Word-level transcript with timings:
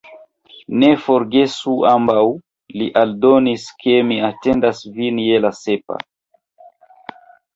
Ne 0.83 0.87
forgesu 1.01 1.73
ambaŭ, 1.89 2.21
li 2.81 2.87
aldonis, 3.03 3.67
ke 3.83 3.97
mi 4.11 4.17
atendas 4.29 4.81
vin 4.97 5.19
je 5.25 5.37
la 5.47 5.51
sepa. 5.61 5.99